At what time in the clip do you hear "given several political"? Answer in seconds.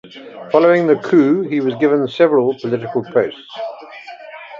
1.75-3.03